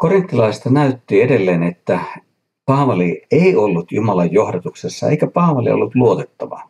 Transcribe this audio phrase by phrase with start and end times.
[0.00, 2.00] Korinttilaista näytti edelleen, että
[2.66, 6.69] Paavali ei ollut Jumalan johdatuksessa eikä Paavali ollut luotettava.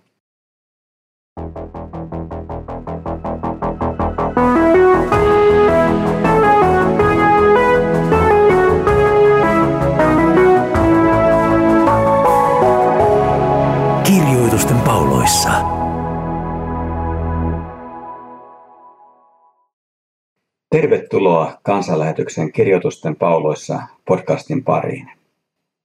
[20.81, 25.11] Tervetuloa kansanlähetyksen Kirjoitusten pauloissa podcastin pariin.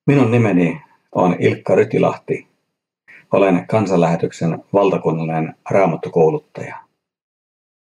[0.08, 0.81] Minun nimeni
[1.16, 2.48] on Ilkka Rytilahti.
[3.34, 6.76] Olen kansanlähetyksen valtakunnallinen raamattokouluttaja.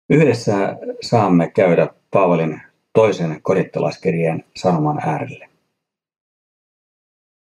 [0.09, 2.62] Yhdessä saamme käydä Paavalin
[2.94, 5.50] toisen korittalaiskirjeen sanoman äärelle.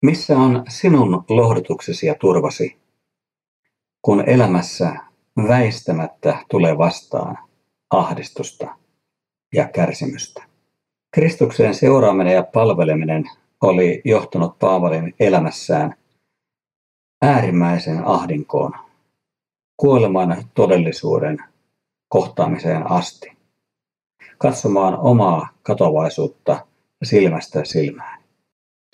[0.05, 2.77] Missä on sinun lohdutuksesi ja turvasi,
[4.01, 4.95] kun elämässä
[5.47, 7.37] väistämättä tulee vastaan
[7.89, 8.82] ahdistusta
[9.53, 10.43] ja kärsimystä?
[11.11, 13.23] Kristukseen seuraaminen ja palveleminen
[13.61, 15.95] oli johtanut Paavalin elämässään
[17.21, 18.71] äärimmäisen ahdinkoon,
[19.77, 21.37] kuoleman todellisuuden
[22.07, 23.37] kohtaamiseen asti,
[24.37, 26.67] katsomaan omaa katovaisuutta
[27.03, 28.23] silmästä silmään.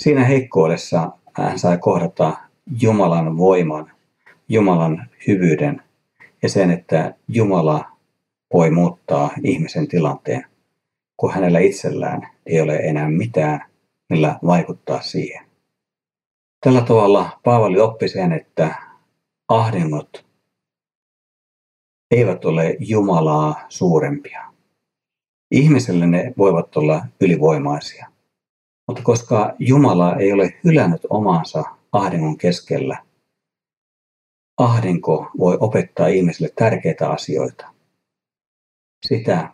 [0.02, 2.38] Siinä heikkoudessa hän sai kohdata
[2.82, 3.92] Jumalan voiman,
[4.50, 5.82] Jumalan hyvyyden
[6.42, 7.86] ja sen, että Jumala
[8.54, 10.46] voi muuttaa ihmisen tilanteen,
[11.20, 13.66] kun hänellä itsellään ei ole enää mitään
[14.10, 15.46] millä vaikuttaa siihen.
[16.64, 18.76] Tällä tavalla Paavali oppi sen, että
[19.48, 20.26] ahdingot
[22.12, 24.54] eivät ole Jumalaa suurempia.
[25.52, 28.08] Ihmiselle ne voivat olla ylivoimaisia.
[28.88, 33.04] Mutta koska Jumala ei ole hylännyt omaansa ahdingon keskellä,
[34.58, 37.74] ahdinko voi opettaa ihmiselle tärkeitä asioita.
[39.08, 39.54] Sitä,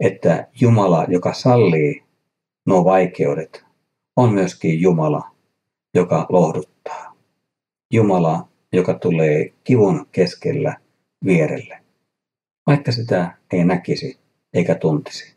[0.00, 2.02] että Jumala, joka sallii
[2.66, 3.64] nuo vaikeudet,
[4.16, 5.30] on myöskin Jumala,
[5.94, 7.14] joka lohduttaa.
[7.92, 10.76] Jumala, joka tulee kivun keskellä
[11.24, 11.82] vierelle,
[12.66, 14.18] vaikka sitä ei näkisi
[14.54, 15.36] eikä tuntisi.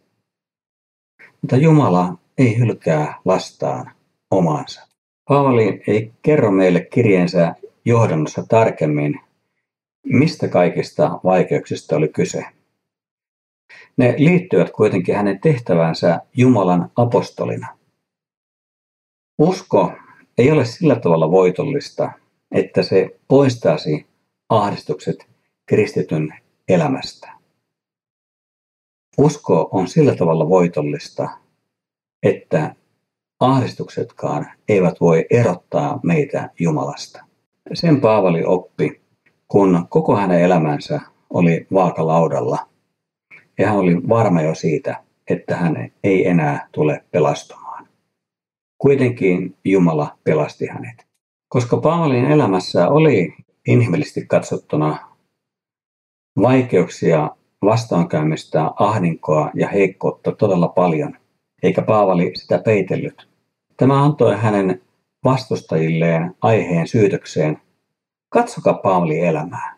[1.42, 3.92] Mutta Jumala ei hylkää lastaan
[4.32, 4.88] omaansa.
[5.30, 9.20] Paavali ei kerro meille kirjeensä johdannossa tarkemmin,
[10.06, 12.46] mistä kaikista vaikeuksista oli kyse.
[13.98, 17.68] Ne liittyvät kuitenkin hänen tehtävänsä Jumalan apostolina.
[19.38, 19.92] Usko
[20.38, 22.12] ei ole sillä tavalla voitollista,
[22.52, 24.06] että se poistaisi
[24.50, 25.28] ahdistukset
[25.66, 26.34] kristityn
[26.68, 27.32] elämästä.
[29.18, 31.30] Usko on sillä tavalla voitollista,
[32.24, 32.76] että
[33.40, 37.26] ahdistuksetkaan eivät voi erottaa meitä Jumalasta.
[37.74, 39.02] Sen Paavali oppi,
[39.48, 42.58] kun koko hänen elämänsä oli vaakalaudalla–
[43.58, 47.88] ja hän oli varma jo siitä, että hän ei enää tule pelastumaan.
[48.78, 51.08] Kuitenkin Jumala pelasti hänet.
[51.48, 53.34] Koska Paavalin elämässä oli
[53.68, 55.12] inhimillisesti katsottuna
[56.42, 57.30] vaikeuksia,
[57.66, 61.18] vastaankäymistä, ahdinkoa ja heikkoutta todella paljon,
[61.64, 63.30] eikä Paavali sitä peitellyt.
[63.78, 64.82] Tämä antoi hänen
[65.24, 67.62] vastustajilleen aiheen syytökseen.
[68.30, 69.76] Katsokaa Paavali elämää.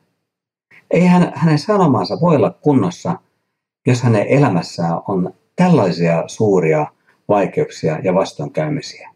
[0.91, 3.19] Ei hän, hänen sanomansa voi olla kunnossa,
[3.87, 6.87] jos hänen elämässään on tällaisia suuria
[7.27, 9.09] vaikeuksia ja vastoinkäymisiä.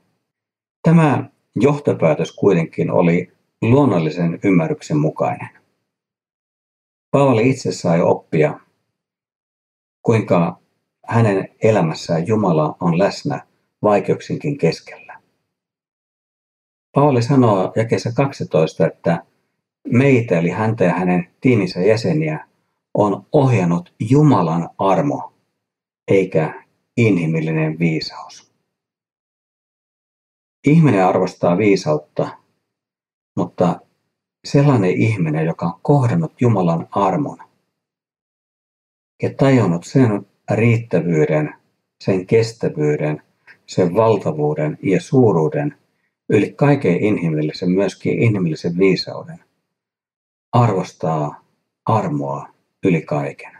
[0.81, 5.49] Tämä johtopäätös kuitenkin oli luonnollisen ymmärryksen mukainen.
[7.11, 8.59] Paavali itse sai oppia,
[10.01, 10.59] kuinka
[11.05, 13.41] hänen elämässään Jumala on läsnä
[13.83, 15.19] vaikeuksinkin keskellä.
[16.95, 19.23] Paavali sanoo jakeessa 12, että
[19.87, 22.47] meitä eli häntä ja hänen tiiminsä jäseniä
[22.97, 25.33] on ohjannut Jumalan armo
[26.07, 26.63] eikä
[26.97, 28.51] inhimillinen viisaus.
[30.67, 32.29] Ihminen arvostaa viisautta,
[33.35, 33.79] mutta
[34.45, 37.37] sellainen ihminen, joka on kohdannut Jumalan armon
[39.23, 41.53] ja tajunnut sen riittävyyden,
[42.03, 43.21] sen kestävyyden,
[43.65, 45.77] sen valtavuuden ja suuruuden
[46.29, 49.43] yli kaiken inhimillisen, myöskin inhimillisen viisauden,
[50.53, 51.41] arvostaa
[51.85, 53.57] armoa yli kaiken.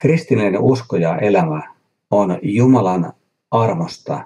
[0.00, 1.74] Kristillinen usko ja elämä
[2.10, 3.12] on Jumalan
[3.50, 4.24] armosta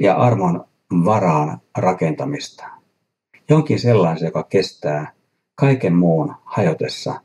[0.00, 0.64] ja armon
[1.04, 2.64] varaan rakentamista.
[3.48, 5.12] Jonkin sellaisen, joka kestää
[5.54, 7.20] kaiken muun hajotessa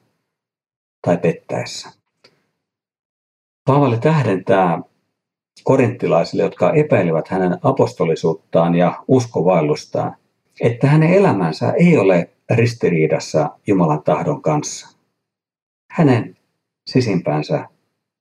[1.01, 1.89] tai pettäessä.
[3.65, 4.81] Paavali tähdentää
[5.63, 10.15] korinttilaisille, jotka epäilivät hänen apostolisuuttaan ja uskovaillustaan,
[10.61, 14.97] että hänen elämänsä ei ole ristiriidassa Jumalan tahdon kanssa.
[15.91, 16.37] Hänen
[16.89, 17.69] sisimpäänsä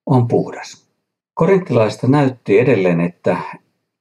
[0.06, 0.90] on puhdas.
[1.34, 3.36] Korinttilaista näytti edelleen, että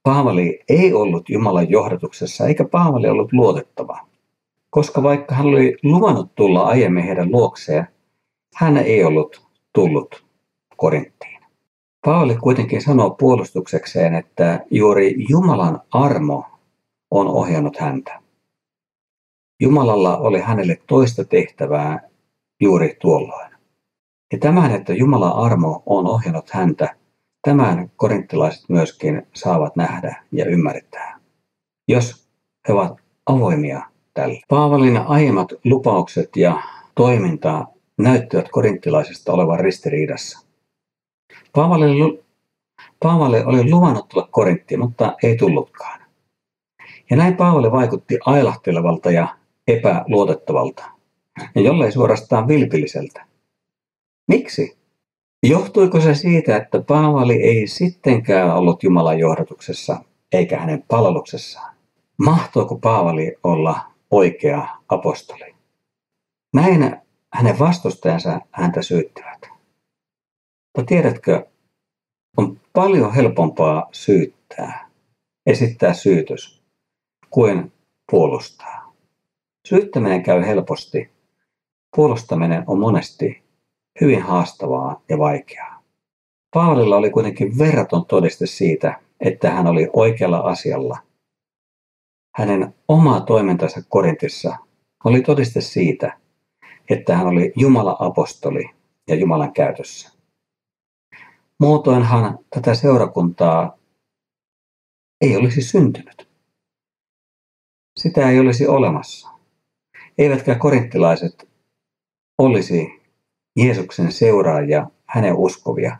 [0.02, 3.98] Paavali ei ollut Jumalan johdatuksessa eikä Paavali ollut luotettava,
[4.70, 7.86] koska vaikka hän oli luvannut tulla aiemmin heidän luokseen,
[8.54, 10.24] hän ei ollut tullut
[10.76, 11.40] Korinttiin.
[12.04, 16.44] Paavali kuitenkin sanoo puolustuksekseen, että juuri Jumalan armo
[17.10, 18.22] on ohjannut häntä.
[19.60, 22.00] Jumalalla oli hänelle toista tehtävää
[22.60, 23.50] juuri tuolloin.
[24.32, 26.96] Ja tämän, että Jumalan armo on ohjannut häntä,
[27.42, 31.20] tämän korinttilaiset myöskin saavat nähdä ja ymmärtää,
[31.88, 32.28] jos
[32.68, 33.82] he ovat avoimia
[34.14, 34.40] tälle.
[34.48, 36.62] Paavalin aiemmat lupaukset ja
[36.94, 37.66] toiminta
[37.98, 40.46] näyttivät korinttilaisista olevan ristiriidassa.
[43.00, 46.00] Paavali oli luvannut tulla Korinttiin, mutta ei tullutkaan.
[47.10, 50.84] Ja näin Paavali vaikutti ailahtelevalta ja epäluotettavalta,
[51.54, 53.26] ja jollei suorastaan vilpilliseltä.
[54.28, 54.78] Miksi?
[55.46, 61.76] Johtuiko se siitä, että Paavali ei sittenkään ollut Jumalan johdatuksessa eikä hänen palveluksessaan?
[62.18, 63.80] Mahtoiko Paavali olla
[64.10, 65.54] oikea apostoli?
[66.54, 66.96] Näin
[67.34, 69.48] hänen vastustajansa häntä syyttivät.
[70.76, 71.46] Mutta tiedätkö,
[72.36, 74.90] on paljon helpompaa syyttää,
[75.46, 76.62] esittää syytös,
[77.30, 77.72] kuin
[78.10, 78.89] puolustaa.
[79.70, 81.10] Syyttäminen käy helposti.
[81.96, 83.42] Puolustaminen on monesti
[84.00, 85.82] hyvin haastavaa ja vaikeaa.
[86.54, 90.98] Paavalilla oli kuitenkin verraton todiste siitä, että hän oli oikealla asialla.
[92.36, 94.56] Hänen oma toimintansa Korintissa
[95.04, 96.18] oli todiste siitä,
[96.90, 98.70] että hän oli Jumalan apostoli
[99.08, 100.10] ja Jumalan käytössä.
[101.60, 103.78] Muutoinhan tätä seurakuntaa
[105.20, 106.28] ei olisi syntynyt.
[108.00, 109.39] Sitä ei olisi olemassa.
[110.20, 111.48] Eivätkä korinttilaiset
[112.38, 113.02] olisi
[113.56, 115.96] Jeesuksen seuraajia, hänen uskovia,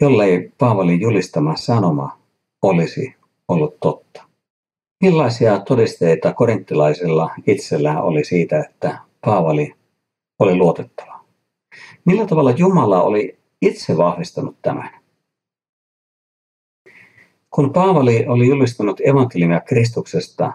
[0.00, 2.18] jollei Paavalin julistama sanoma
[2.62, 3.14] olisi
[3.48, 4.22] ollut totta.
[5.02, 9.74] Millaisia todisteita korinttilaisilla itsellään oli siitä, että Paavali
[10.38, 11.24] oli luotettava?
[12.04, 14.90] Millä tavalla Jumala oli itse vahvistanut tämän?
[17.50, 20.52] Kun Paavali oli julistanut evankeliumia Kristuksesta,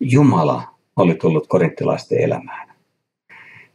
[0.00, 2.68] Jumala oli tullut korinttilaisten elämään.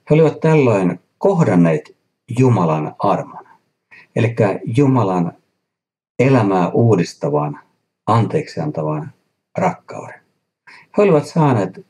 [0.10, 1.98] He olivat tällöin kohdanneet
[2.40, 3.46] Jumalan armon,
[4.16, 4.36] eli
[4.78, 5.34] Jumalan
[6.20, 7.60] elämää uudistavan,
[8.08, 9.14] anteeksi antavan
[9.58, 10.20] rakkauden.
[10.98, 11.86] He olivat saaneet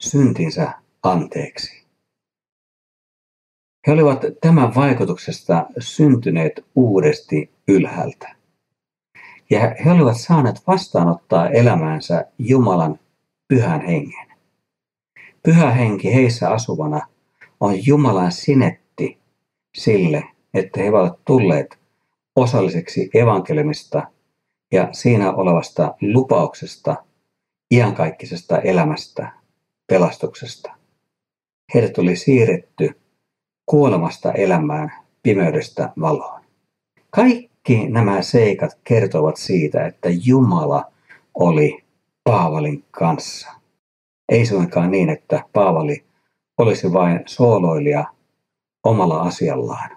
[0.00, 0.72] syntinsä
[1.02, 1.86] anteeksi.
[3.86, 8.36] He olivat tämän vaikutuksesta syntyneet uudesti ylhäältä.
[9.50, 12.98] Ja he olivat saaneet vastaanottaa elämäänsä Jumalan
[13.48, 14.25] pyhän hengen.
[15.46, 17.00] Pyhä henki heissä asuvana
[17.60, 19.18] on Jumalan sinetti
[19.78, 21.78] sille, että he ovat tulleet
[22.36, 24.02] osalliseksi evankelimista
[24.72, 26.96] ja siinä olevasta lupauksesta,
[27.70, 29.32] iankaikkisesta elämästä,
[29.86, 30.72] pelastuksesta.
[31.74, 33.00] Heidät oli siirretty
[33.66, 36.40] kuolemasta elämään, pimeydestä valoon.
[37.10, 40.92] Kaikki nämä seikat kertovat siitä, että Jumala
[41.34, 41.84] oli
[42.24, 43.55] Paavalin kanssa.
[44.28, 46.04] Ei suinkaan niin, että Paavali
[46.58, 48.04] olisi vain sooloilija
[48.84, 49.90] omalla asiallaan,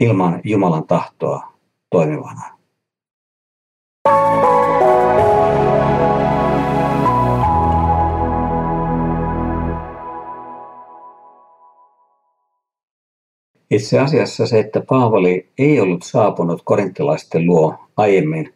[0.00, 1.52] ilman Jumalan tahtoa
[1.90, 2.60] toimivana.
[13.70, 18.54] Itse asiassa se, että Paavali ei ollut saapunut korinttilaisten luo aiemmin,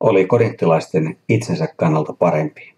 [0.00, 2.75] oli korinttilaisten itsensä kannalta parempi.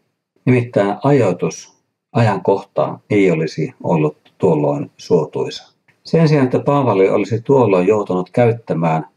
[0.49, 1.79] Nimittäin ajoitus
[2.13, 5.73] ajankohtaa ei olisi ollut tuolloin suotuisa.
[6.05, 9.09] Sen sijaan, että Paavali olisi tuolloin joutunut käyttämään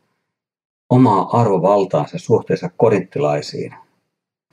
[0.89, 3.75] omaa arvovaltaansa suhteessa korinttilaisiin,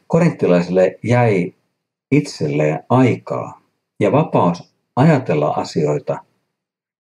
[0.06, 1.54] korinttilaisille jäi
[2.12, 3.60] itselleen aikaa
[4.00, 6.18] ja vapaus ajatella asioita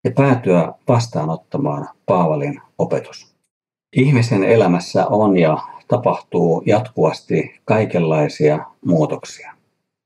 [0.03, 3.35] ja päätyä vastaanottamaan Paavalin opetus.
[3.95, 5.57] Ihmisen elämässä on ja
[5.87, 9.56] tapahtuu jatkuvasti kaikenlaisia muutoksia.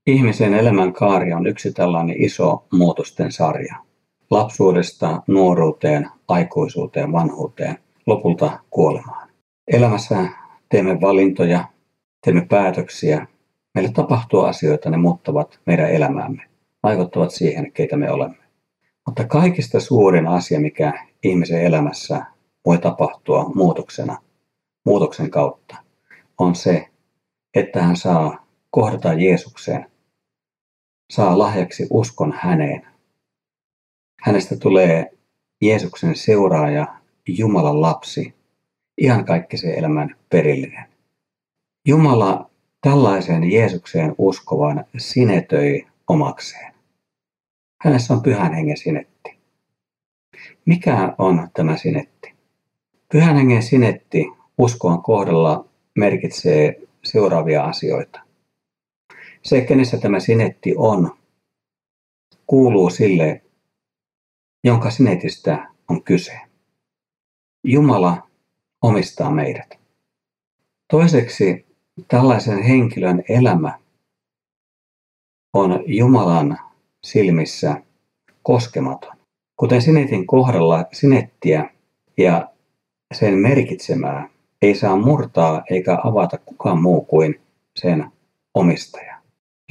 [0.08, 3.76] Ihmisen elämänkaari on yksi tällainen iso muutosten sarja.
[4.30, 9.30] Lapsuudesta nuoruuteen, aikuisuuteen, vanhuuteen, lopulta kuolemaan.
[9.68, 10.26] Elämässä
[10.70, 11.66] teemme valintoja,
[12.26, 13.28] teemme päätöksiä.
[13.74, 16.44] Meille tapahtuu asioita, ne muuttavat meidän elämäämme,
[16.84, 18.44] vaikuttavat siihen, keitä me olemme.
[19.06, 22.26] Mutta kaikista suurin asia, mikä ihmisen elämässä
[22.66, 24.18] voi tapahtua muutoksena,
[24.86, 25.76] muutoksen kautta,
[26.38, 26.88] on se,
[27.56, 29.91] että hän saa kohdata Jeesukseen,
[31.12, 32.88] saa lahjaksi uskon häneen.
[34.22, 35.12] Hänestä tulee
[35.62, 36.88] Jeesuksen seuraaja,
[37.28, 38.34] Jumalan lapsi,
[38.98, 40.86] ihan kaikki se elämän perillinen.
[41.88, 42.50] Jumala
[42.82, 46.74] tällaiseen Jeesukseen uskovan sinetöi omakseen.
[47.82, 49.38] Hänessä on pyhän hengen sinetti.
[50.66, 52.34] Mikä on tämä sinetti?
[53.12, 54.26] Pyhän hengen sinetti
[54.58, 55.66] uskoon kohdalla
[55.98, 58.31] merkitsee seuraavia asioita.
[59.44, 61.18] Se, kenessä tämä sinetti on,
[62.48, 63.42] kuuluu sille,
[64.64, 66.40] jonka sinetistä on kyse.
[67.64, 68.28] Jumala
[68.82, 69.80] omistaa meidät.
[70.92, 71.66] Toiseksi
[72.08, 73.80] tällaisen henkilön elämä
[75.54, 76.58] on Jumalan
[77.04, 77.84] silmissä
[78.44, 79.18] koskematon.
[79.58, 81.70] Kuten sinetin kohdalla sinettiä
[82.18, 82.52] ja
[83.14, 84.30] sen merkitsemää
[84.62, 87.42] ei saa murtaa eikä avata kukaan muu kuin
[87.76, 88.12] sen
[88.54, 89.21] omistaja.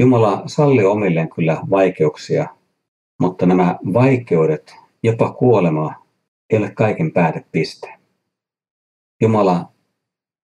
[0.01, 2.47] Jumala sallii omilleen kyllä vaikeuksia,
[3.19, 5.95] mutta nämä vaikeudet, jopa kuolema,
[6.51, 7.95] ei ole kaiken päätepiste.
[9.21, 9.69] Jumala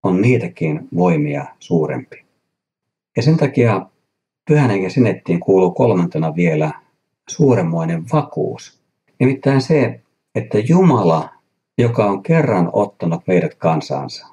[0.03, 2.25] on niitäkin voimia suurempi.
[3.17, 3.85] Ja sen takia
[4.47, 6.71] pyhän hengen sinettiin kuuluu kolmantena vielä
[7.29, 8.79] suuremmoinen vakuus.
[9.19, 10.01] Nimittäin se,
[10.35, 11.29] että Jumala,
[11.77, 14.27] joka on kerran ottanut meidät kansansa,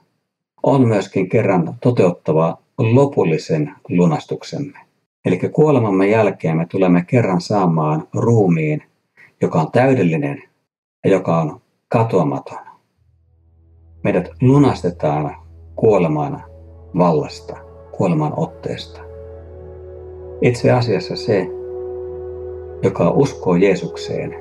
[0.62, 4.91] on myöskin kerran toteuttava lopullisen lunastuksemme.
[5.24, 8.82] Eli kuolemamme jälkeen me tulemme kerran saamaan ruumiin,
[9.40, 10.42] joka on täydellinen
[11.04, 12.58] ja joka on katoamaton.
[14.04, 15.36] Meidät lunastetaan
[15.76, 16.42] kuoleman
[16.98, 17.56] vallasta,
[17.96, 19.00] kuoleman otteesta.
[20.40, 21.46] Itse asiassa se,
[22.82, 24.34] joka uskoo Jeesukseen,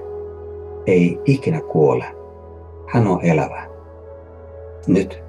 [0.88, 2.05] ei ikinä kuole.
[2.88, 3.67] Hän on elävä.
[4.88, 5.23] Nyt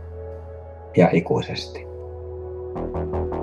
[0.96, 1.86] ja ikuisesti.
[2.74, 3.41] thank you